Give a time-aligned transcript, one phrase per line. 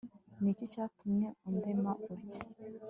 [0.41, 2.41] ni iki cyatumye undema utya